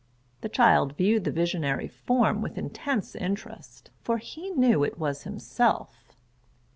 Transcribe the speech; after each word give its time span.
The 0.41 0.49
child 0.49 0.97
viewed 0.97 1.25
the 1.25 1.31
visionary 1.31 1.87
form 1.87 2.41
with 2.41 2.57
intense 2.57 3.13
interest, 3.15 3.91
for 4.01 4.17
he 4.17 4.49
knew 4.49 4.83
it 4.83 4.97
was 4.97 5.25
himself. 5.25 6.15